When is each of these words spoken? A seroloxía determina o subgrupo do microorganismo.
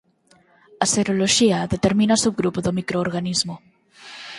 A 0.83 0.85
seroloxía 0.93 1.69
determina 1.73 2.17
o 2.17 2.21
subgrupo 2.25 2.59
do 2.65 2.75
microorganismo. 2.79 3.55